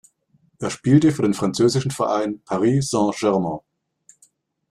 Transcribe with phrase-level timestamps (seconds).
[0.57, 3.59] Er spielt für den französischen Verein Paris Saint-Germain.